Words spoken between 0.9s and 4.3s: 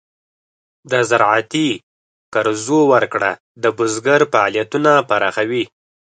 د زراعتي قرضو ورکړه د بزګر